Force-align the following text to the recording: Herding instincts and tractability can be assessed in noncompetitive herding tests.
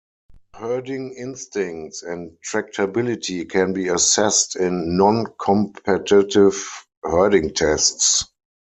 Herding 0.55 1.13
instincts 1.13 2.01
and 2.01 2.31
tractability 2.43 3.45
can 3.47 3.71
be 3.71 3.89
assessed 3.89 4.55
in 4.55 4.97
noncompetitive 4.97 6.59
herding 7.05 7.53
tests. 7.53 8.25